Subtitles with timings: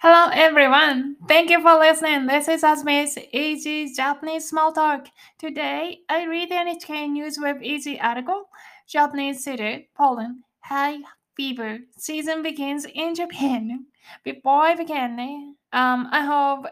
[0.00, 1.16] Hello everyone.
[1.26, 2.26] Thank you for listening.
[2.26, 5.06] This is Asmi's Easy Japanese Small Talk.
[5.38, 8.50] Today I read the NHK News Web Easy article.
[8.86, 10.98] Japanese city, Poland, high
[11.34, 13.86] fever season begins in Japan.
[14.22, 16.66] Before I begin, um, I hope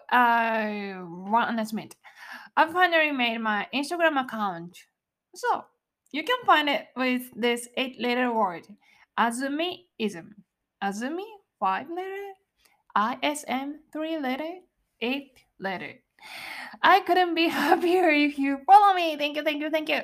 [1.32, 1.96] want to admit
[2.58, 4.76] I finally made my Instagram account.
[5.34, 5.64] So
[6.12, 8.66] you can find it with this eight-letter word,
[9.18, 10.34] Azumiism.
[10.82, 11.24] Azumi,
[11.58, 12.34] five letter,
[12.96, 14.60] ISM, three letter,
[15.00, 15.94] eight letter.
[16.82, 19.16] I couldn't be happier if you follow me.
[19.16, 20.00] Thank you, thank you, thank you.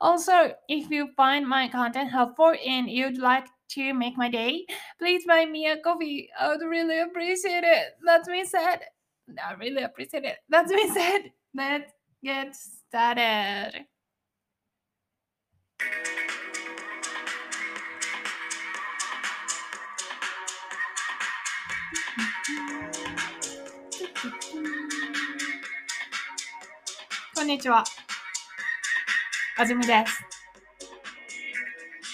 [0.00, 4.66] Also, if you find my content helpful and you'd like to make my day,
[4.98, 6.28] please buy me a coffee.
[6.38, 7.96] I would really appreciate it.
[8.04, 8.80] That's me said.
[9.42, 10.36] I really appreciate it.
[10.48, 11.32] That's me said.
[11.54, 13.86] Let's get started.
[27.36, 27.84] こんにちは。
[29.56, 30.24] あずみです。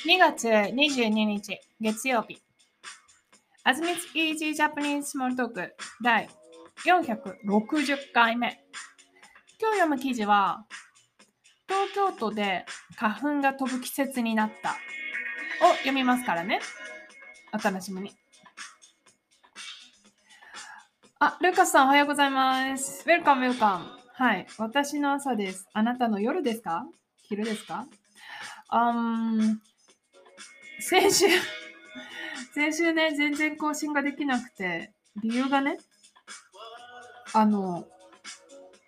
[0.07, 2.43] 2月22日、月曜日。
[3.65, 5.71] あずみつ Easy Japanese Small Talk
[6.03, 6.29] 第
[6.85, 8.61] 460回目。
[9.59, 10.67] 今日読む記事は、
[11.67, 14.77] 東京都で花粉が飛ぶ季節になった
[15.67, 16.61] を読みますからね。
[17.55, 18.18] お楽しみに。
[21.21, 23.03] あ、ルカスさんおはようございます。
[23.07, 23.87] ウェルカム、ウェルカム。
[24.15, 24.47] はい。
[24.59, 25.69] 私の朝です。
[25.73, 26.87] あなたの夜ですか？
[27.23, 27.87] 昼ですか？
[28.69, 29.61] あん、
[30.81, 31.27] 先週、
[32.55, 35.79] 先週ね、全然更新ができなくて、理由がね、
[37.33, 37.89] あの、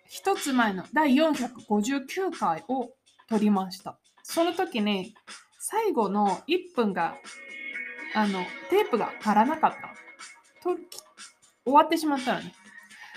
[0.07, 2.93] 一つ前の第459回を
[3.27, 3.97] 撮りました。
[4.23, 5.13] その時に、
[5.59, 7.17] 最後の1分が、
[8.13, 9.93] あの、テープが足らなかった。
[10.63, 10.77] と
[11.65, 12.53] 終わってしまったのね。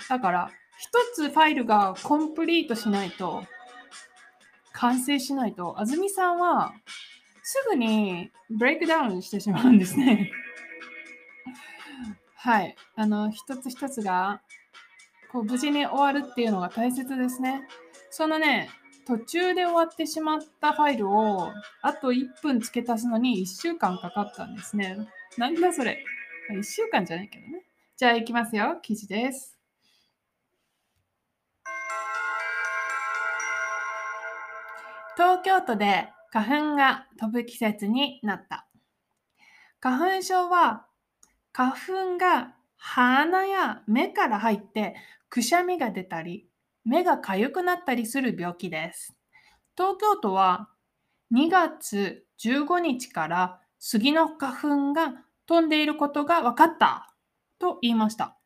[0.09, 3.43] だから、一つファイルがコンプリートしないと、
[4.73, 6.73] 完成しないと、あずみさんは
[7.43, 10.31] すぐにブレイクダウンしてしまうんですね。
[12.35, 12.75] はい。
[12.95, 14.41] あの、一つ一つが、
[15.31, 17.67] こう、無事に終わるっていうのが大切ですね。
[18.09, 18.69] そのね、
[19.05, 21.51] 途中で終わってしまったファイルを、
[21.81, 24.97] あと1分付け足すのに1週間かかったんですね。
[25.37, 26.03] なんだそれ。
[26.51, 27.64] 1週間じゃないけどね。
[27.97, 28.77] じゃあ行きますよ。
[28.81, 29.57] 記事です。
[35.15, 38.67] 東京都で花粉が飛ぶ季節になった。
[39.79, 40.87] 花粉症は
[41.53, 44.95] 花粉が鼻や目から入って
[45.29, 46.49] くしゃみが出たり、
[46.83, 49.15] 目が痒くなったりする病気です。
[49.77, 50.67] 東京都は
[51.33, 55.13] 2月15日から杉の花粉が
[55.45, 57.14] 飛んでいることが分かった
[57.59, 58.37] と言いました。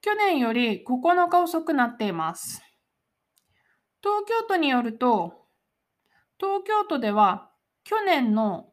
[0.00, 2.62] 去年より9日遅くなっています。
[4.02, 5.46] 東京都によると、
[6.38, 7.50] 東京都では
[7.84, 8.66] 去年の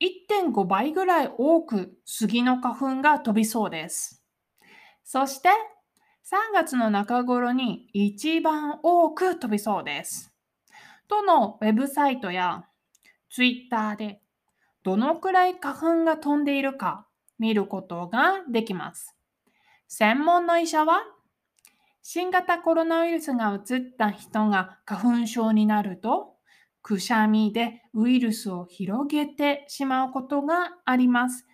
[0.00, 4.22] 1.5倍ぐらい多く杉の花粉が飛びそうです。
[5.04, 5.48] そして
[6.30, 10.32] 3月の中頃に一番多く飛びそうです。
[11.08, 12.66] 都のウェブサイトや
[13.30, 14.20] ツイッターで
[14.84, 17.07] どのくらい花粉が飛んでいるか
[17.38, 19.16] 見ることができます。
[19.86, 21.02] 専門の医者は
[22.02, 26.34] 新型コロナウイルスがうつった人が花粉症になると
[26.82, 31.46] くしゃみでウイルスを広げてしまうことがあります。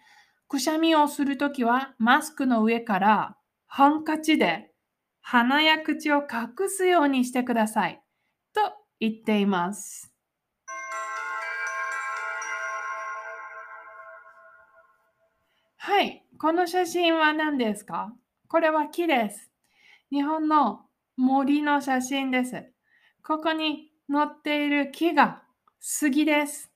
[0.48, 4.70] くしゃみをするときはマスクの上からハンカチで
[5.20, 8.00] 鼻や口を隠すようにしてください
[8.52, 8.60] と
[9.00, 10.13] 言っています。
[15.86, 18.10] はい、この写真は何ですか？
[18.48, 19.50] これは木です。
[20.10, 20.86] 日本の
[21.18, 22.64] 森の写真です。
[23.22, 25.42] ここに載っている木が
[25.80, 26.70] 杉です。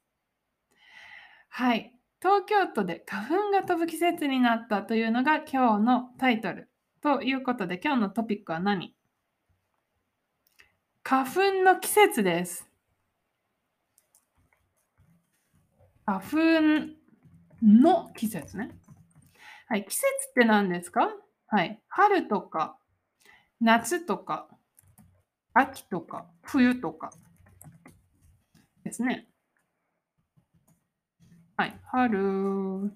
[1.49, 1.95] はい。
[2.21, 6.69] 東京都で花粉が飛ぶ季節になったというのが今日のタイトル。
[7.03, 8.95] ということで今日のトピックは何？
[11.03, 12.69] 花粉の季節です。
[16.05, 16.37] 花粉
[17.63, 18.77] の季節ね。
[19.71, 19.85] はい。
[19.85, 21.11] 季節って何ですか？
[21.49, 21.79] はい。
[21.89, 22.79] 春とか
[23.61, 24.49] 夏とか
[25.53, 27.13] 秋とか冬とか
[28.83, 29.29] ですね。
[31.59, 31.79] はい。
[31.85, 32.93] 春、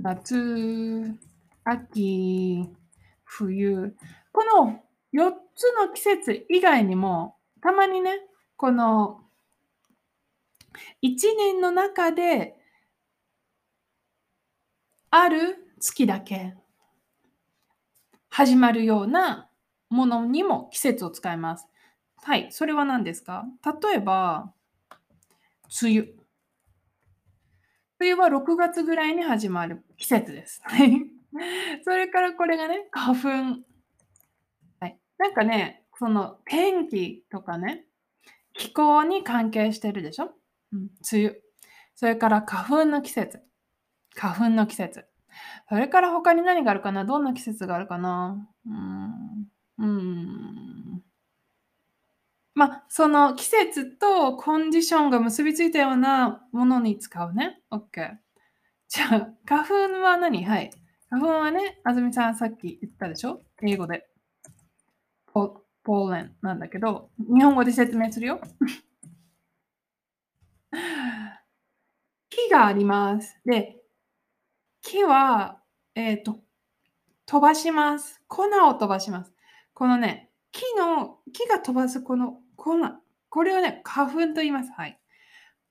[0.00, 1.14] 夏、
[1.64, 2.70] 秋、
[3.24, 3.96] 冬。
[4.32, 4.80] この
[5.12, 8.20] 4つの季節以外にも、たまにね、
[8.56, 9.20] この
[11.02, 12.56] 1年の中で
[15.10, 16.54] ある月だけ
[18.28, 19.48] 始まるような
[19.90, 21.66] ものにも季節を使います。
[22.22, 23.44] はい、それは何ですか？
[23.82, 24.54] 例えば、
[25.82, 26.00] 梅雨。
[27.98, 30.62] 梅雨は6月ぐらいに始まる季節です。
[31.82, 33.28] それからこれがね、花粉。
[34.80, 34.98] はい。
[35.18, 37.86] なんかね、その天気とかね、
[38.54, 40.32] 気候に関係してるでしょ、
[40.72, 41.40] うん、梅雨。
[41.96, 43.42] それから花粉の季節。
[44.14, 45.06] 花粉の季節。
[45.68, 47.04] それから他に何があるかな？
[47.04, 48.48] どんな季節があるかな？
[48.66, 49.48] うん。
[49.78, 51.02] うん。
[52.54, 57.62] まあ、その季節とコンディションが結びついたようなものに使うね。
[57.70, 58.16] OK。
[58.88, 60.44] じゃあ、花粉は何？
[60.44, 60.70] はい。
[61.10, 63.40] 花粉はね、あずみさんさっき言ったでしょ？
[63.62, 64.06] 英語で。
[65.32, 68.40] ポポーレンなんだけど、日本語で説明するよ。
[72.30, 73.38] 木があります。
[73.44, 73.81] で、
[74.82, 75.60] 木は、
[75.94, 76.40] えっ、ー、と、
[77.26, 78.20] 飛ばします。
[78.28, 79.32] 粉を飛ばします。
[79.74, 82.74] このね、木の、木が飛ばすこの粉。
[83.30, 84.72] これをね、花粉と言います。
[84.72, 85.00] はい。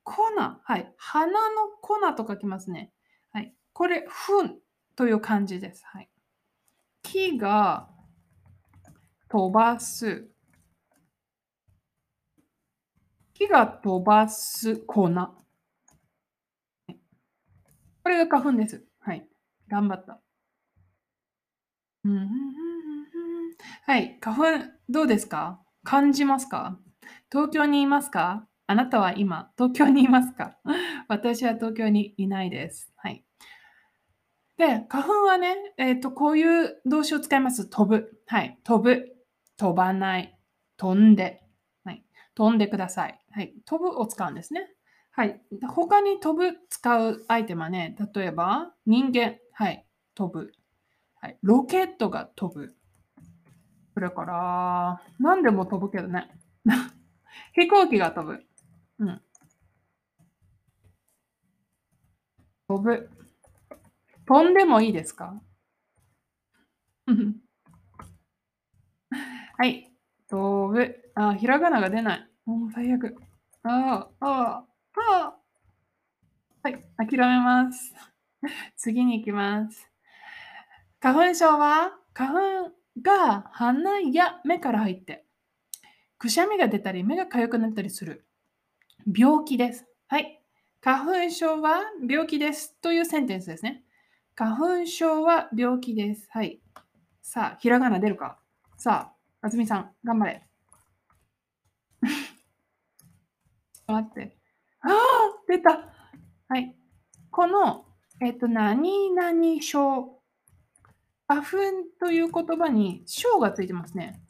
[0.02, 0.22] 粉。
[0.36, 0.92] はい。
[0.96, 2.92] 花の粉と書きますね。
[3.30, 3.54] はい。
[3.72, 4.08] これ、粉
[4.96, 5.84] という感じです。
[5.86, 6.10] はい。
[7.02, 7.88] 木が
[9.28, 10.28] 飛ばす。
[13.34, 15.10] 木が飛ばす粉。
[18.02, 18.84] これが花粉です。
[19.72, 20.20] 頑張った。
[23.86, 24.18] はい。
[24.20, 25.62] 花粉、どうですか？
[25.82, 26.78] 感じますか？
[27.30, 28.46] 東京にいますか？
[28.66, 30.58] あなたは今、東京にいますか？
[31.08, 32.92] 私は東京にいないです。
[32.96, 33.24] はい。
[34.58, 37.66] で、花粉はね、えっ、ー、と、こういう動詞を使います。
[37.66, 38.22] 飛ぶ。
[38.26, 38.58] はい。
[38.64, 39.16] 飛ぶ。
[39.56, 40.38] 飛ばない。
[40.76, 41.42] 飛んで。
[41.84, 42.04] はい。
[42.34, 43.18] 飛んでください。
[43.30, 43.54] はい。
[43.64, 44.68] 飛ぶを使うんですね。
[45.12, 45.40] はい。
[45.66, 49.38] 他に飛ぶ使うアイテムはね、例えば人間。
[49.52, 49.86] はい。
[50.14, 50.52] 飛ぶ。
[51.20, 51.38] はい。
[51.42, 52.74] ロケットが飛ぶ。
[53.94, 56.30] それから、何でも飛ぶけどね。
[57.54, 58.44] 飛行機が飛ぶ。
[58.98, 59.22] うん。
[62.68, 63.10] 飛ぶ。
[64.26, 65.42] 飛んでもいいですか？
[69.58, 69.92] はい。
[70.28, 71.12] 飛ぶ。
[71.14, 72.30] あ、ひらがなが出ない。
[72.46, 73.16] もう最悪。
[73.64, 74.66] ああ、ああ、あ
[75.26, 75.38] あ。
[76.62, 76.82] はい。
[76.96, 77.94] 諦めます。
[78.76, 79.88] 次に行きます。
[81.00, 85.24] 花粉症は花粉が鼻や目から入って、
[86.18, 88.26] くしゃみが出たり目が痒くなったりする
[89.06, 89.86] 病気です。
[90.08, 90.42] はい。
[90.80, 93.84] 花粉症は病気ですというセンテンスですね。
[94.34, 96.28] 花粉症は病気です。
[96.30, 96.60] はい。
[97.22, 98.40] さあ、ひらがな出るか
[98.76, 99.12] さ
[99.42, 100.46] あ、あずみさん、頑張れ。
[103.86, 104.36] 待って。
[104.80, 104.98] ああ、
[105.46, 105.88] 出た。
[106.48, 106.76] はい。
[107.30, 107.86] この、
[108.24, 110.20] えっと、何々症。
[111.26, 111.48] 花粉
[111.98, 114.20] という言葉に症がついてますね。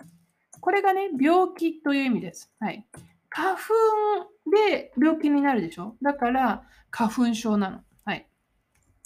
[0.60, 2.50] これがね、病気という意味です。
[2.58, 2.86] はい。
[3.28, 3.60] 花粉
[4.68, 5.96] で病気になるでしょ？
[6.00, 7.84] だから、花粉症なの。
[8.04, 8.26] はい。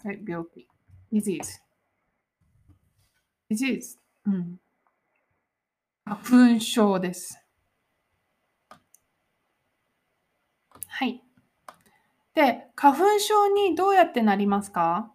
[0.05, 0.69] はい、病気。
[1.13, 1.61] disease。
[3.51, 3.99] disease。
[4.27, 4.61] うん。
[6.05, 7.43] 花粉症です。
[10.87, 11.26] はい。
[12.37, 15.11] で、花粉症にどうやってなりますか？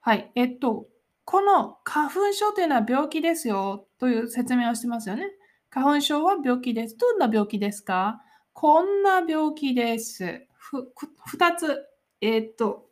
[0.00, 0.30] はい。
[0.36, 0.86] えっと、
[1.24, 5.32] この花粉症というのは病気ですよという説明をしてますよね。
[5.68, 6.96] 花粉症は病気です。
[6.96, 8.22] どんな病気ですか？
[8.52, 10.46] こんな病気です。
[10.56, 10.92] ふ、
[11.26, 11.84] 二つ。
[12.20, 12.88] えっと、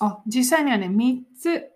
[0.00, 1.70] あ、実際にはね、3つ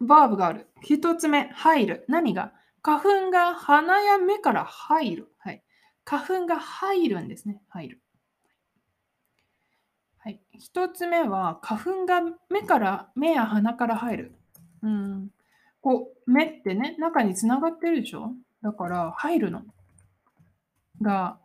[0.00, 0.68] バーブがある。
[0.86, 2.04] 1つ目、入る。
[2.08, 2.52] 何が？
[2.82, 5.32] 花粉が鼻や目から入る。
[5.38, 5.62] はい。
[6.04, 7.62] 花粉が入るんですね。
[7.68, 8.02] 入る。
[10.58, 10.88] はい。
[10.88, 14.32] 1つ目は、花粉が目から、目や鼻から入る。
[14.82, 15.30] うん。
[15.80, 18.32] こう、目ってね、中につながってるでしょ？
[18.62, 19.62] だから、入るの。
[21.00, 21.38] が、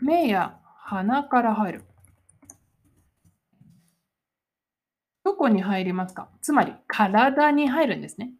[0.00, 1.84] 目や鼻から入る。
[5.24, 6.28] どこに入りますか？
[6.40, 8.30] つまり体に入るんですね。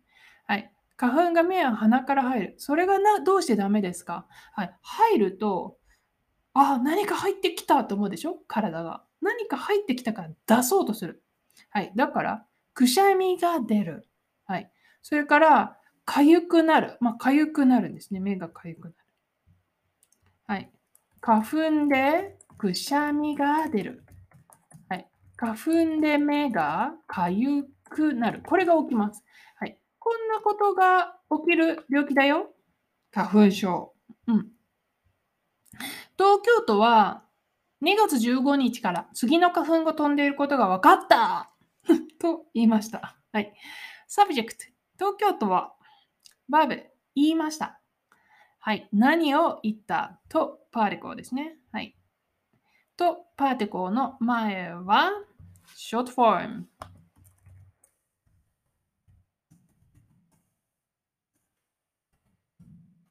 [0.46, 0.72] はい。
[0.96, 2.54] 花粉が目や鼻から入る。
[2.58, 4.26] それがなどうしてダメですか？
[4.54, 4.76] はい。
[4.82, 5.78] 入ると、
[6.54, 8.38] あ、何か入ってきたと思うでしょ？
[8.46, 9.02] 体が。
[9.20, 11.22] 何か入ってきたから出そうとする。
[11.70, 11.92] はい。
[11.96, 14.08] だから、くしゃみが出る。
[14.46, 14.70] はい。
[15.02, 16.96] それから、かゆくなる。
[17.00, 18.20] まあ、かゆくなるんですね。
[18.20, 18.94] 目がかゆくなる。
[20.46, 20.70] はい。
[21.20, 24.04] 花粉でくしゃみが出る。
[24.88, 25.06] はい
[25.36, 25.54] 花
[25.96, 28.42] 粉で目がかゆくなる。
[28.46, 29.22] これが起きます。
[29.56, 29.78] はい。
[29.98, 32.54] こんなことが起きる病気だよ。
[33.12, 33.92] 花粉症。
[34.28, 34.48] うん。
[36.16, 37.24] 東京都は
[37.82, 41.50] 2月15日から次の花粉が飛んでいることが分かった
[42.18, 43.16] と言いました。
[43.32, 43.54] はい。
[44.08, 44.64] Subject。
[44.98, 45.74] 東京都は
[46.48, 47.80] バーブ、言いました。
[48.60, 48.88] はい。
[48.92, 51.58] 何を言ったと particle ですね。
[51.70, 51.96] はい。
[52.96, 55.12] と particle の前は
[55.76, 56.64] short form。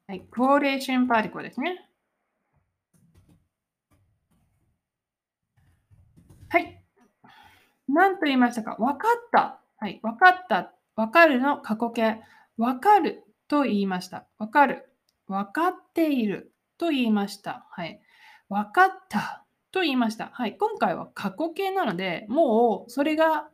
[0.08, 0.20] はい。
[0.30, 1.88] Quotation particle ですね。
[6.48, 6.82] はい。
[7.88, 8.76] 何と言いましたか？
[8.78, 9.60] 分かった。
[9.78, 10.00] はい。
[10.02, 10.72] 分かった。
[10.94, 11.60] 分かるの？
[11.60, 12.20] 過去形。
[12.56, 14.26] 分かると言いました。
[14.38, 14.88] 分かる。
[15.26, 17.66] 分かっていると言いました。
[17.70, 18.00] はい。
[18.48, 20.30] 分かったと言いました。
[20.32, 20.56] はい。
[20.56, 23.48] 今回は過去形なので、もうそれが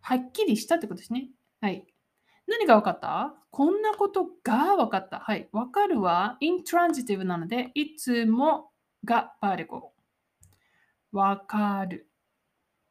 [0.00, 1.28] はっきりしたってことですね。
[1.60, 1.86] はい。
[2.48, 3.34] 何が分かった？
[3.52, 5.20] こんなことが分かった。
[5.20, 5.48] はい。
[5.52, 8.70] 分かるは intransitive なので、いつも
[9.04, 9.92] がパーリコ。
[11.12, 12.08] 分かる。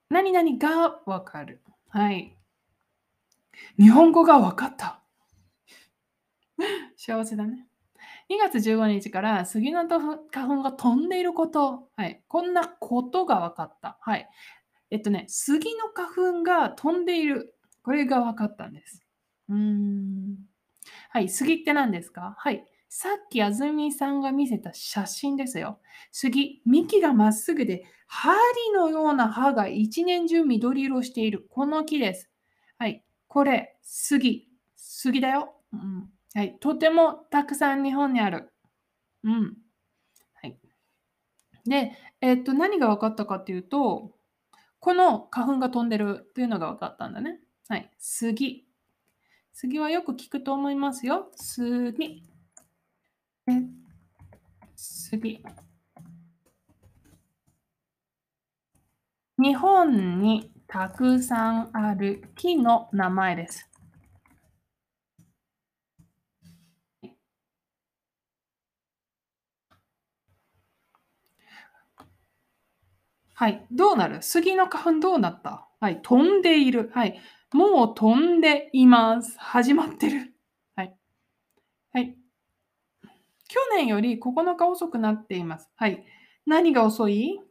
[0.10, 1.62] 何々が分かる。
[1.90, 2.36] はい。
[3.78, 5.02] 日本語が分かった。
[6.98, 7.68] 幸せだね。
[8.30, 11.90] 2月15日から杉の花粉が飛んでいること。
[11.96, 12.24] はい。
[12.28, 13.98] こんなことが分かった。
[14.02, 14.30] はい。
[14.92, 17.56] えっとね、杉の花粉が飛んでいる。
[17.84, 19.04] これが分かったんです。
[19.50, 20.38] うーん。
[21.10, 21.30] はい。
[21.30, 22.36] 杉って何ですか？
[22.38, 22.66] はい。
[22.90, 25.80] さっきあずみさんが見せた写真ですよ。
[26.12, 28.36] 杉、幹がまっすぐで、針
[28.74, 31.46] のような葉が一年中緑色している。
[31.52, 32.32] この木です。
[32.80, 33.04] はい。
[33.28, 34.50] これ、杉。
[34.76, 35.54] 杉だよ。
[35.72, 36.58] うん、はい。
[36.60, 38.52] とてもたくさん日本にある。
[39.24, 39.58] うん。
[40.34, 40.58] はい。
[41.68, 41.92] で、
[42.22, 44.16] えっと、何が分かったかっていうと、
[44.80, 47.40] この花粉が飛んでるというのが分かったんだね。
[47.68, 47.92] はい。
[48.00, 48.66] 杉。
[49.54, 51.30] 杉はよく聞くと思いますよ。
[51.36, 52.24] 杉。
[53.50, 53.64] え
[54.76, 55.44] 杉。
[59.38, 63.70] 日本にたくさんある木の名前です。
[73.34, 73.66] はい。
[73.72, 74.22] どうなる？
[74.22, 75.70] 杉の花粉どうなった？
[75.80, 76.02] はい。
[76.02, 76.92] 飛んでいる。
[76.94, 77.22] はい。
[77.54, 79.38] もう飛んでいます。
[79.40, 80.34] 始まってる。
[80.76, 80.96] はい。
[81.94, 82.18] はい。
[83.50, 85.70] 去年より9日遅くなっています。
[85.76, 86.06] はい。
[86.46, 87.42] 何が遅い？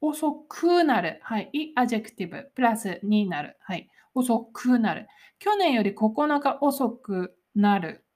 [0.00, 1.20] 遅くなる。
[1.22, 1.50] はい。
[1.52, 3.58] い、 adjective、 plus になる。
[3.60, 3.88] はい。
[4.14, 5.06] 遅くなる。
[5.38, 8.06] 去年より9日遅くなる。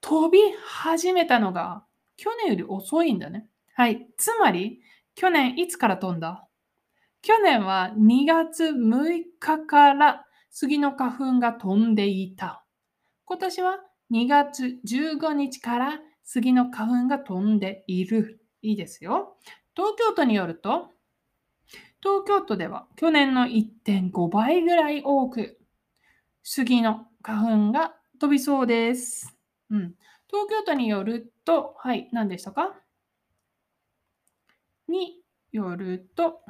[0.00, 1.84] 飛び始めたのが
[2.16, 3.48] 去年より遅いんだね。
[3.74, 4.06] はい。
[4.16, 4.80] つまり、
[5.16, 6.46] 去年いつから飛んだ？
[7.20, 12.64] 去年は2月6日から杉の花粉が飛んでいた。
[13.24, 13.78] 今年は
[14.10, 18.40] 2月15日から杉の花粉が飛んでいる。
[18.62, 19.36] いいですよ。
[19.74, 20.90] 東京都によると、
[22.02, 25.58] 東京都では去年の1.5倍ぐらい多く
[26.42, 29.36] 杉の花粉が飛びそうです。
[29.70, 29.94] うん、
[30.28, 32.74] 東京都によると、はい、何でしたか？
[34.88, 36.40] によると、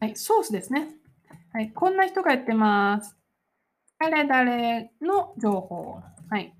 [0.00, 0.94] はい、ソースですね。
[1.52, 3.17] はい、こんな人がやってます。
[3.98, 6.00] 誰々の情報。
[6.30, 6.54] はい。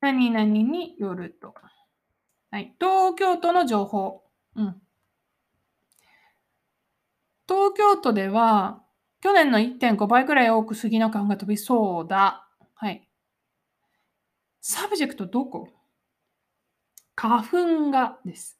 [0.00, 1.54] 何々によると。
[2.50, 2.74] はい。
[2.80, 4.22] 東京都の情報。
[4.56, 4.82] うん。
[7.48, 8.82] 東京都では、
[9.20, 12.48] 去年の1.5倍くらい多く杉の花が飛びそうだ。
[12.74, 13.08] はい。
[14.60, 15.68] subject どこ？
[17.14, 18.58] 花粉がです。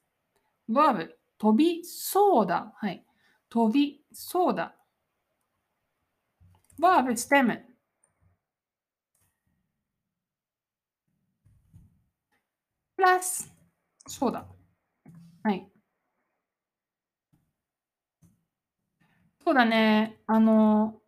[0.69, 2.73] verb、飛びそうだ。
[2.77, 3.05] はい。
[3.49, 4.77] 飛びそうだ。
[6.81, 7.63] verb、stem。
[12.97, 13.53] プラス、
[14.07, 14.47] そうだ。
[15.43, 15.71] はい。
[19.45, 20.21] そうだね。
[20.27, 21.01] あの、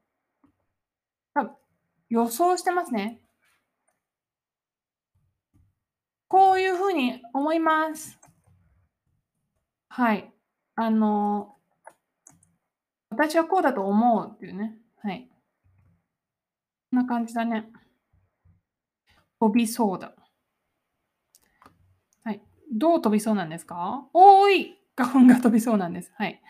[2.13, 3.23] 予想してますね。
[6.29, 8.19] こういうふうに思います。
[9.89, 10.31] はい。
[10.75, 11.57] あの、
[13.09, 14.77] 私はこうだと思うっていうね。
[15.03, 15.32] はい。
[16.93, 17.71] こんな感じだね。
[19.41, 20.13] 飛びそうだ。
[22.23, 22.43] はい。
[22.71, 24.07] どう飛びそうなんですか？
[24.13, 26.13] 多い花粉が飛びそうなんです。
[26.19, 26.43] はい。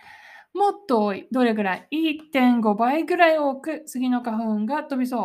[0.52, 1.28] もっと多い。
[1.30, 5.20] どれぐらい ?1.5 倍ぐらい多く次の花粉が飛びそう。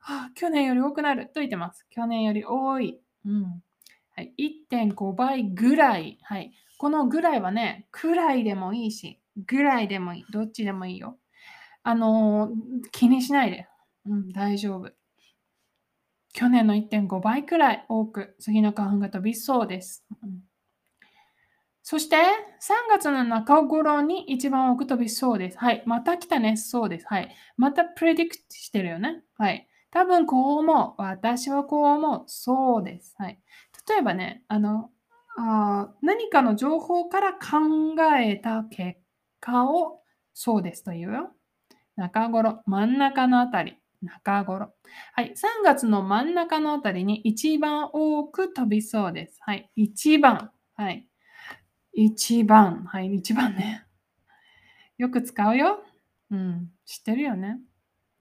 [0.00, 1.84] はあ、去年より多くなると言ってます。
[1.90, 3.00] 去年より多い。
[3.24, 3.42] うん。
[4.14, 4.32] はい、
[4.70, 6.20] 1.5倍ぐらい。
[6.22, 6.52] はい。
[6.78, 10.24] このぐらいはね、くらいでもいいし、ぐらいでもいい。
[10.30, 11.18] どっちでもいいよ。
[11.82, 12.52] あのー、
[12.92, 13.66] 気にしないで。
[14.06, 14.90] うん、大丈夫。
[16.32, 20.04] 去年の1.5倍くらい多く次の花粉が飛びそうです。
[20.22, 20.40] うん、
[21.88, 22.20] そして、3
[22.90, 25.58] 月の中頃に一番多く飛びそうです。
[25.58, 25.84] はい。
[25.86, 26.56] また来たね。
[26.56, 27.06] そうです。
[27.06, 27.34] はい。
[27.56, 29.22] またプレディクトしてるよね。
[29.38, 29.68] はい。
[29.92, 31.00] 多分こう思う。
[31.00, 32.24] 私はこう思う。
[32.26, 33.14] そうです。
[33.18, 33.38] はい。
[33.88, 34.90] 例えばね、あの、
[35.38, 37.38] あ何かの情報から考
[38.18, 38.98] えた結
[39.38, 40.00] 果を
[40.34, 41.30] そうですというよ。
[41.94, 43.78] 中頃、真ん中のあたり。
[44.02, 44.74] 中頃。
[45.14, 45.32] はい。
[45.32, 49.38] 3月の真ん中のあたりに一番多く飛びそうです。
[49.40, 49.70] はい。
[49.76, 50.50] 一番。
[50.74, 51.08] はい。
[51.92, 52.84] 一番。
[52.84, 53.14] はい。
[53.14, 53.86] 一番ね。
[54.98, 55.82] よく使うよ。
[56.30, 56.70] うん。
[56.84, 57.58] 知ってるよね。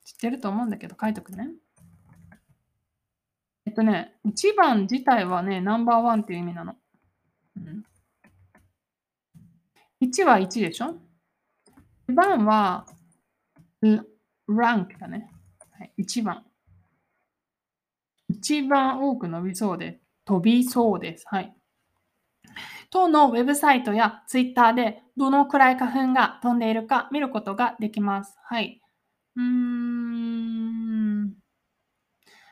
[0.05, 1.49] 知ってると思うんだけど、書いとくね。
[3.65, 6.75] えっとね、一番自体はね、ナンバーワンっていう意味なの。
[7.57, 7.83] うん、
[10.01, 10.97] 1は1でしょ
[12.07, 12.85] ?2 番は、
[14.47, 15.31] ランクだね。
[15.77, 16.45] はい、1番。
[18.29, 21.25] 一番多く伸びそうで、飛びそうです。
[21.27, 21.55] はい。
[22.89, 28.37] 当のウェブサイトやツイッターでどのくらい花粉が飛んでいるか見ることができます。
[28.43, 28.81] はい。
[29.35, 31.33] うーん。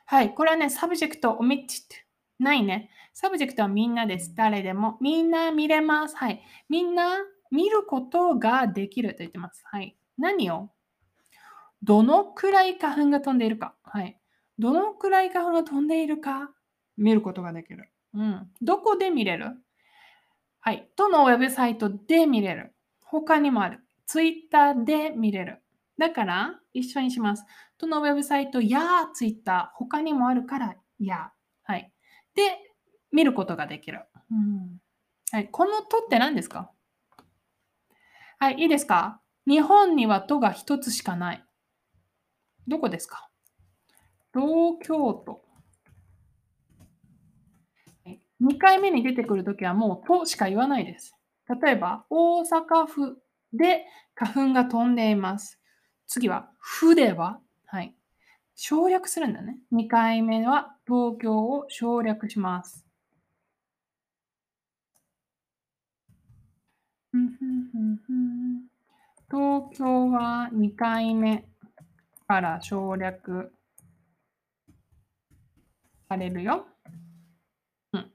[0.05, 0.33] はい。
[0.33, 1.73] これはね、サブジェクトオミット
[2.39, 2.89] ないね。
[3.13, 4.35] subject はみんなです。
[4.35, 4.97] 誰でも。
[4.99, 6.15] みんな見れます。
[6.17, 6.43] はい。
[6.67, 7.17] みんな
[7.51, 9.63] 見ることができると言ってます。
[9.65, 9.97] はい。
[10.17, 10.69] 何を
[11.83, 13.75] どのくらい花粉が飛んでいるか。
[13.83, 14.17] はい。
[14.57, 16.51] どのくらい花粉が飛んでいるか
[16.97, 17.89] 見ることができる。
[18.13, 18.49] うん。
[18.61, 19.57] どこで見れる？
[20.61, 20.89] はい。
[20.95, 22.73] どのウェブサイトで見れる。
[23.01, 23.79] 他にもある。
[24.05, 25.61] ツイッターで見れる。
[25.97, 27.45] だから、一緒にします。
[27.77, 31.31] どのウェブサイトやツイッター、他にもあるから、や。
[31.63, 31.91] はい。
[32.33, 32.57] で、
[33.11, 34.01] 見ることができる。
[34.31, 34.79] うん、
[35.31, 35.49] はい。
[35.51, 36.71] この「と」って何ですか？
[38.39, 39.21] はい、いいですか？
[39.45, 41.43] 日本には「と」が一つしかない。
[42.67, 43.29] どこですか？
[44.33, 45.43] 東京都。
[48.41, 51.15] 2回目に出てくるときはもう「と」しか言わないです。
[51.61, 53.21] 例えば、大阪府
[53.53, 55.61] で花粉が飛んでいます。
[56.07, 57.95] 次は、府では、はい。
[58.55, 59.57] 省略するんだね。
[59.71, 62.85] 2回目は東京を省略します。
[69.29, 71.45] 東京は2回目
[72.27, 73.53] から省略
[76.07, 76.65] されるよ。
[77.93, 78.11] うん、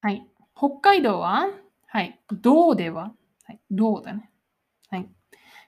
[0.00, 0.26] はい。
[0.56, 1.48] 北海道は？
[1.86, 2.20] はい。
[2.30, 3.12] 道では？
[3.44, 3.60] はい。
[3.70, 4.30] 道だね。
[4.88, 5.08] はい。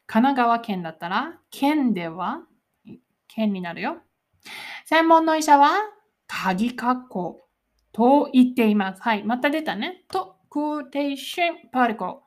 [0.06, 2.40] 神奈川県だったら、県では？
[3.28, 3.96] 県になるよ。
[4.84, 5.70] 専門の医者は、
[6.26, 7.40] 鍵括弧
[7.92, 9.02] と言っています。
[9.02, 9.24] はい。
[9.24, 10.04] また出たね。
[10.08, 12.22] と、クーテーションパーティコ。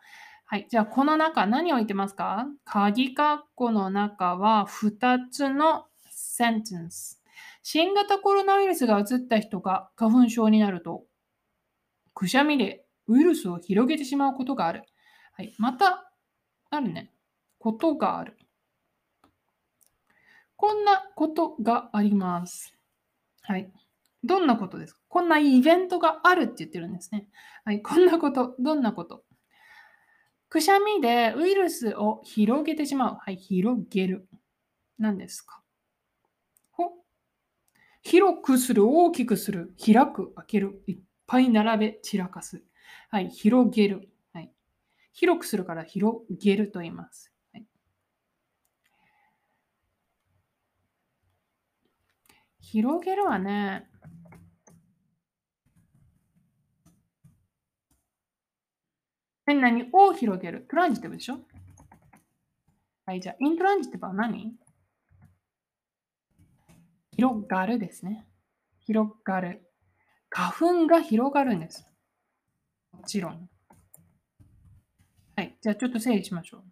[0.47, 0.67] はい。
[0.69, 2.45] じゃあ、この中、何を言ってますか？
[2.65, 7.19] 鍵括弧の中は2つのセンテンス。
[7.63, 11.03] 新型コロナウイルスが移った人が花粉症になると、
[12.13, 14.83] くしゃみでウイルスを広げてしまうことがある。
[15.33, 15.55] はい。
[15.57, 16.11] また、
[16.69, 17.11] あるね。
[17.57, 18.37] ことがある。
[20.55, 22.77] こんなことがあります。
[23.41, 23.71] はい。
[24.23, 24.99] どんなことですか？
[25.09, 27.27] こんなイベントがあるって言ってるんですね。
[27.63, 27.81] はい。
[27.81, 29.24] こんなこと、どんなこと？
[30.49, 33.17] くしゃみでウイルスを広げてしまう。
[33.19, 33.35] はい。
[33.37, 34.27] 広げる。
[34.97, 35.61] 何ですか？
[36.71, 36.91] ほ？
[38.01, 42.63] 広くする、大きくする、開く、開ける、いっぱい並べ、散らかす。
[43.09, 43.29] はい。
[43.29, 44.09] 広げる。
[44.33, 44.51] はい。
[45.13, 47.31] 広くするから広げると言います。
[52.59, 53.87] 広げるわね。
[59.45, 59.61] 何？
[59.61, 60.65] 々を広げる。
[60.69, 61.39] トランジティブでしょ？
[63.05, 64.55] はい、じゃあ、イントランジティブは何？
[67.11, 68.27] 広がるですね。
[68.79, 69.61] 広がる。
[70.29, 71.85] 花粉が広がるんです。
[72.91, 73.49] もちろん。
[75.35, 76.63] はい、じゃあちょっと整理しましょう。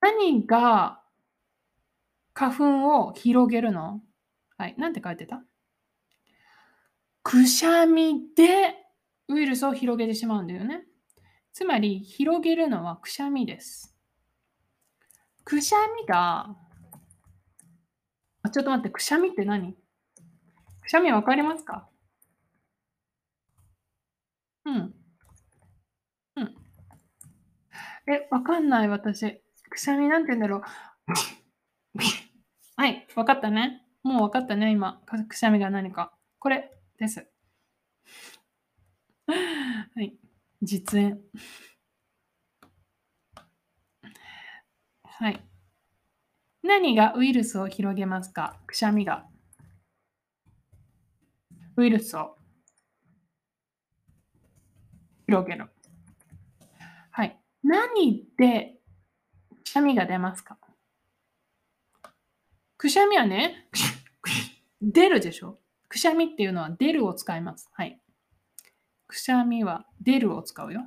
[0.00, 1.02] 何が
[2.32, 4.00] 花粉を広げるの？
[4.56, 4.74] はい。
[4.78, 5.42] なんて書いてた？
[7.22, 8.76] くしゃみで
[9.28, 10.84] ウイルスを広げてしまうんだよね。
[11.58, 13.92] つまり、広げるのはくしゃみです。
[15.42, 16.54] くしゃみが、
[18.42, 19.74] あ、ちょっと待って、くしゃみって何？
[20.82, 21.88] くしゃみわかりますか？
[24.66, 24.94] うん。
[26.36, 26.54] うん。
[28.06, 29.42] え、わかんない、私。
[29.68, 30.62] くしゃみなんて言うんだろう。
[32.80, 33.84] はい、わかったね。
[34.04, 35.02] もう分かったね、今。
[35.28, 36.16] くしゃみが何か。
[36.38, 37.28] これです。
[40.62, 41.20] 実演。
[45.04, 45.44] はい。
[46.62, 48.56] 何がウイルスを広げますか？
[48.66, 49.26] くしゃみが。
[51.76, 52.36] ウイルスを。
[55.26, 55.70] 広げる。
[57.10, 57.38] はい。
[57.62, 58.78] 何で
[59.64, 60.58] くしゃみが出ますか？
[62.76, 63.68] くしゃみはね、
[64.80, 65.58] 出るでしょ？
[65.88, 67.68] くしゃみっていうのは出るを使います。
[67.72, 68.00] はい。
[69.08, 70.82] くしゃみは出るを使うよ。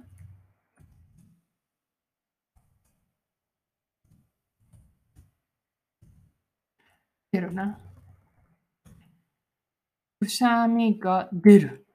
[7.31, 7.79] 出るな。
[10.19, 11.87] くしゃみが出る。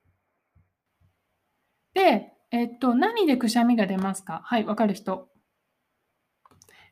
[1.94, 4.40] で、えっと、何でくしゃみが出ますか？
[4.44, 5.28] はい、わかる人。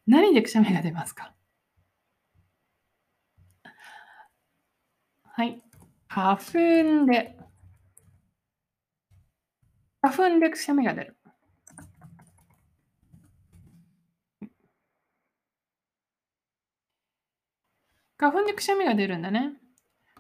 [0.07, 1.35] 何でくしゃみが出ますか？
[5.25, 5.61] はい。
[6.07, 7.37] 花粉で。
[10.05, 11.17] 花粉でくしゃみが出る。
[18.19, 19.55] 花粉でくしゃみが出るんだね。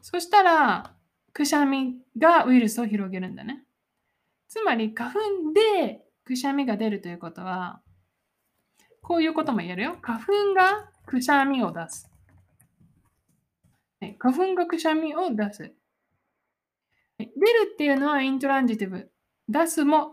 [0.00, 0.94] そしたら、
[1.34, 3.66] くしゃみがウイルスを広げるんだね。
[4.48, 5.20] つまり、花粉
[5.52, 7.82] でくしゃみが出るということは、
[9.02, 9.98] こういうことも言えるよ。
[10.00, 12.10] 花粉がくしゃみを出す。
[14.18, 15.74] 花粉がくしゃみを出す。
[17.18, 17.28] 出る
[17.74, 19.13] っていうのはイントランジティブ。
[19.48, 20.12] 出すも、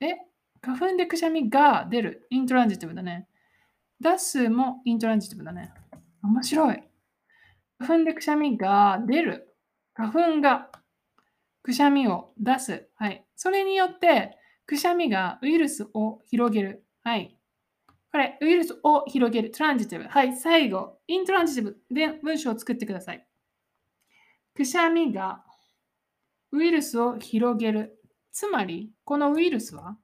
[0.00, 0.14] え
[0.62, 2.26] 花粉でくしゃみが出る。
[2.30, 3.28] イントランジティブだね。
[4.00, 5.72] 出すもイントランジティブだね。
[6.22, 6.82] 面白い。
[7.78, 9.56] 花粉でくしゃみが出る。
[9.94, 10.70] 花粉が
[11.62, 12.88] くしゃみを出す。
[12.96, 13.24] はい。
[13.36, 16.84] それによって、くしゃみがウイルスを広げる。
[17.02, 17.36] はい。
[18.12, 19.50] これ、ウイルスを広げる。
[19.50, 20.08] トランジティブ。
[20.08, 20.36] はい。
[20.36, 23.26] 最後、イントランジティブで文章を作ってください。
[24.54, 25.44] くしゃみが
[26.52, 27.99] ウイルスを広げる。
[28.32, 29.96] つまり、このウイルスは？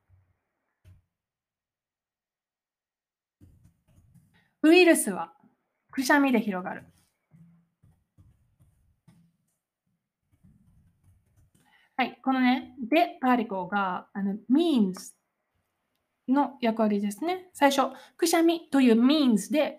[4.63, 5.33] ウイルスは
[5.93, 6.85] くしゃみで広がる。
[11.97, 15.15] はい、このね、でパーティコがあの means
[16.29, 17.49] の役割ですね。
[17.55, 19.79] 最初、くしゃみという means で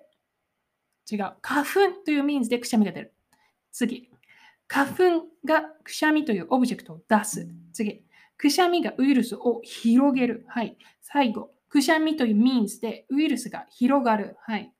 [1.11, 1.33] 違う。
[1.41, 3.13] 花粉という means でくしゃみが出る。
[3.71, 4.09] 次、
[4.67, 7.47] 花粉がくしゃみというオブジェクトを出す。
[7.73, 8.06] 次、
[8.37, 10.45] くしゃみがウイルスを広げる。
[10.47, 10.77] はい。
[11.01, 14.37] 最後、くしゃみという means でウイルスが広がる。
[14.41, 14.71] はい。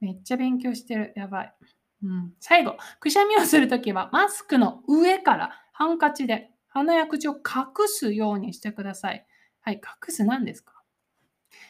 [0.00, 1.12] めっちゃ勉強してる。
[1.14, 1.54] やばい。
[2.02, 9.26] うん、最後、くしゃみをするときは、マスクの上からハンカチで鼻や口を隠すようにしてください。
[9.60, 10.82] はい、隠す何ですか？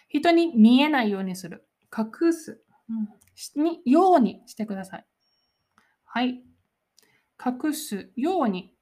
[0.08, 1.66] 人に見えないようにする。
[1.96, 2.62] 隠す。
[2.88, 5.06] うん、にようにしてください。
[6.04, 6.44] はい。
[7.44, 8.76] 隠すように。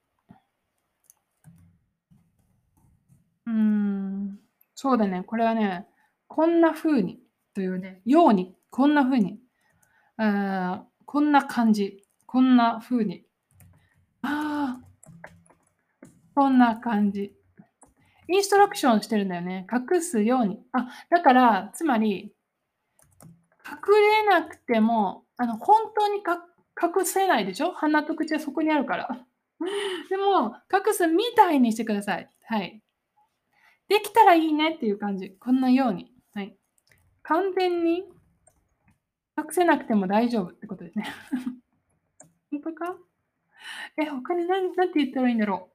[3.49, 4.39] うーん、
[4.75, 5.23] そうだね。
[5.23, 5.87] これはね、
[6.27, 7.19] こんな風に
[7.55, 9.39] というね、ように、こんな風に、
[10.17, 13.25] あこんな感じ、こんな風に。
[14.21, 15.27] ああ、
[16.35, 17.33] こんな感じ。
[18.27, 19.65] インストラクションしてるんだよね。
[19.71, 20.63] 隠すように。
[20.71, 22.31] あ、だから、つまり、
[23.65, 27.71] 隠れなくても、あの、本当に隠せないでしょ？
[27.71, 29.25] 鼻と口はそこにあるから。
[30.09, 32.29] でも、隠すみたいにしてください。
[32.45, 32.83] はい。
[33.89, 35.35] できたらいいねっていう感じ。
[35.39, 36.13] こんなように。
[36.33, 36.55] はい。
[37.23, 38.05] 完全に
[39.37, 41.05] 隠せなくても大丈夫ってことですね。
[42.51, 42.95] 本当か？
[43.97, 45.71] え、他に何何て言ったらいいんだろ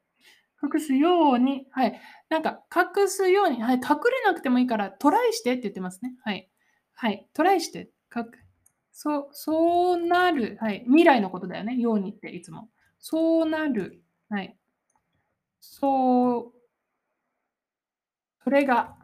[0.63, 0.67] う。
[0.75, 2.01] 隠すように、はい。
[2.31, 3.75] なんか、隠すように、はい。
[3.77, 6.15] 隠れなくてもいいから、トライしてって言ってますね。
[6.23, 6.51] はい。
[6.95, 7.29] はい。
[7.35, 7.91] トライして。
[8.09, 8.27] か
[8.93, 10.57] そう、そうなる。
[10.61, 10.85] はい。
[10.87, 11.77] 未来のことだよね。
[11.77, 12.71] ようにっていつも。
[12.99, 14.03] そうなる。
[14.31, 14.57] はい。
[15.61, 16.53] そう、
[18.45, 18.95] それが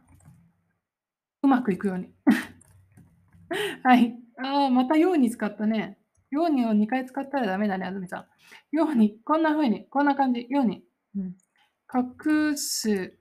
[1.42, 2.12] うまくいくように。
[3.82, 4.16] はい。
[4.36, 5.98] ああ、またように使ったね。
[6.30, 8.28] ようにを2回使ったらダメだね、あずみさ
[8.72, 8.76] ん。
[8.76, 10.46] ように、こんな風に、こんな感じ。
[10.50, 10.84] ように。
[11.16, 11.36] うん、
[11.92, 13.18] 隠す。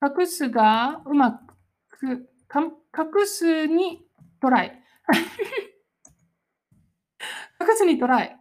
[0.00, 1.40] 隠すがうま
[1.90, 4.06] く、か隠すに
[4.40, 4.82] トライ。
[7.60, 8.40] 隠すにトライ。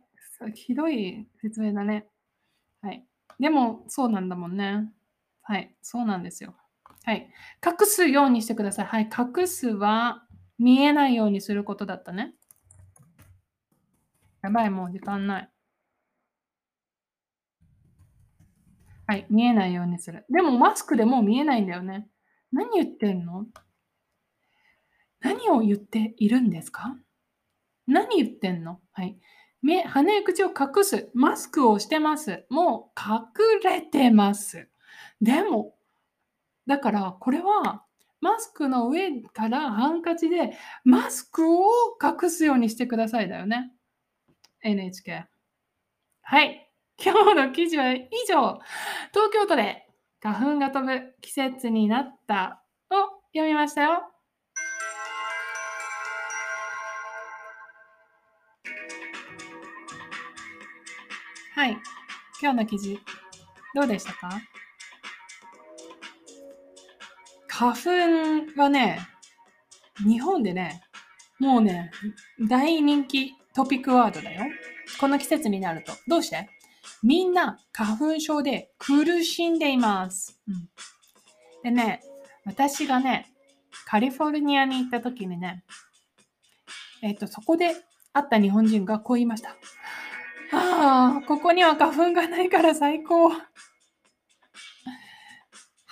[0.53, 2.07] ひどい説明だね。
[2.81, 3.07] はい。
[3.39, 4.93] でも、そうなんだもんね。
[5.41, 5.75] はい。
[5.81, 6.55] そうなんですよ。
[7.05, 7.29] はい。
[7.63, 8.85] 隠すようにしてください。
[8.85, 9.09] はい。
[9.37, 10.23] 隠すは
[10.57, 12.33] 見えないようにすることだったね。
[14.41, 15.49] やばい、もう時間ない。
[19.07, 19.27] はい。
[19.29, 20.25] 見えないようにする。
[20.29, 22.07] でも、マスクでもう見えないんだよね。
[22.51, 23.45] 何言ってんの？
[25.19, 26.95] 何を言っているんですか？
[27.85, 28.79] 何言ってんの？
[28.93, 29.19] はい。
[29.61, 31.11] 目、鼻や口を隠す。
[31.13, 32.45] マスクをしてます。
[32.49, 34.69] もう隠れてます。
[35.21, 35.75] でも、
[36.67, 37.83] だからこれは
[38.21, 41.67] マスクの上からハンカチでマスクを
[42.01, 43.71] 隠すようにしてくださいだよね。
[44.63, 45.25] NHK。
[46.21, 46.71] はい。
[46.97, 48.59] 今日の記事は以上。
[49.13, 49.85] 東京都で
[50.21, 52.95] 花粉が飛ぶ季節になったを
[53.33, 54.11] 読みましたよ。
[61.53, 61.77] はい。
[62.41, 62.99] 今日の記事、
[63.75, 64.29] どうでしたか？
[67.57, 67.89] 花粉
[68.57, 68.99] はね、
[70.05, 70.81] 日本でね、
[71.39, 71.89] もうね、
[72.49, 74.43] 大人気トピックワードだよ。
[74.99, 75.93] この季節になると。
[76.05, 76.49] どうして？
[77.01, 80.37] みんな花粉症で苦しんでいます。
[80.49, 80.69] うん、
[81.63, 82.01] でね、
[82.43, 83.31] 私がね、
[83.85, 85.63] カリフォルニアに行った時にね、
[87.01, 87.67] えっ、と、そこで
[88.11, 89.51] 会った日本人がこう言いました。
[90.51, 93.31] ああ、ここには花粉がないから最高。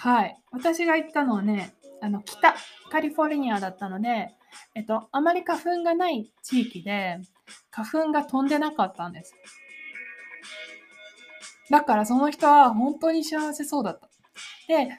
[0.03, 0.37] はい。
[0.51, 2.53] 私が行ったのはね、あの、北
[2.91, 4.35] カリフォルニアだったので、
[4.75, 7.21] えっと、あまり花粉がない地域で、
[7.71, 9.33] 花粉が飛んでなかったんです。
[11.71, 14.09] だからその人は本当に幸せそうだった。
[14.67, 14.89] で、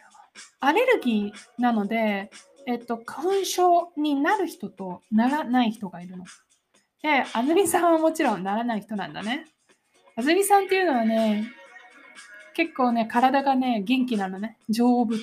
[0.60, 2.30] アレルギーなので、
[2.66, 6.24] えっと、花粉症になる人とならない人がいるの。
[7.02, 9.44] で、安住さんはもちろんならない人なんだね。
[10.16, 11.52] 安住さんっていうのはね、
[12.54, 14.56] 結構ね、体がね、元気なのね。
[14.68, 15.14] 丈夫。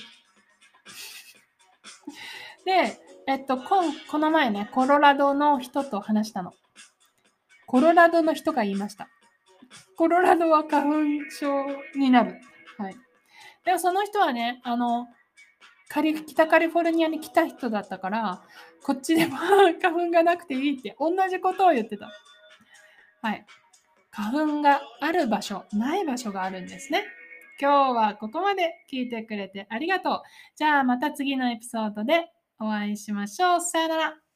[2.66, 6.54] で、えっと、ここの前ね、コロラドの人と話したの。
[7.66, 9.08] コロラドの人が言いました。
[9.96, 10.92] コロラドは花粉
[11.32, 11.66] 症
[11.96, 12.40] になる。
[12.78, 12.96] はい。
[13.64, 15.08] でもその人はね、あの、
[15.88, 18.42] カリ北カリフォルニアに来た人だったから、
[18.84, 19.38] こっちでも
[19.82, 22.12] 花粉がなくていいって同じことを言ってた。
[23.22, 23.46] はい。
[24.10, 27.06] 花粉がある場所、ない場所があるんですね。
[27.62, 30.22] 今日はここまで聞いてくれてありがとう。
[30.56, 33.62] じゃあまた次のエピソードでお会いしましょう。
[33.62, 34.31] さよなら。